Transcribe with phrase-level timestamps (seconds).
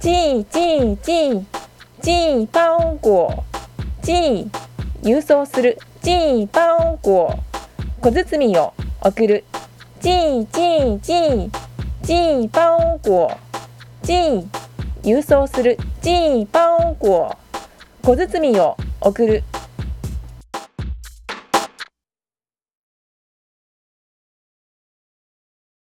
[0.00, 1.46] 寄寄寄
[2.00, 3.44] 寄包裹
[4.02, 4.50] 寄
[5.02, 7.38] 郵送する寄包裹
[8.00, 9.44] 小包を送る
[10.00, 11.50] 寄寄寄
[12.02, 13.36] 寄包裹
[14.02, 14.48] 寄
[15.02, 17.36] 郵送する寄包裹
[18.02, 19.44] 小包を送る